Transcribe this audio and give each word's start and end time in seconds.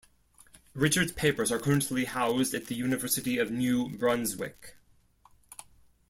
Richards' 0.73 1.11
papers 1.11 1.51
are 1.51 1.59
currently 1.59 2.05
housed 2.05 2.55
at 2.55 2.65
the 2.65 2.73
University 2.73 3.37
of 3.37 3.51
New 3.51 3.87
Brunswick. 3.87 4.75